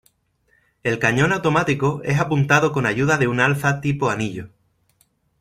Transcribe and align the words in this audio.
El 0.81 0.97
cañón 0.97 1.31
automático 1.31 2.01
es 2.03 2.19
apuntado 2.19 2.71
con 2.71 2.87
ayuda 2.87 3.19
de 3.19 3.27
un 3.27 3.39
alza 3.39 3.81
tipo 3.81 4.09
"anillo". 4.09 4.49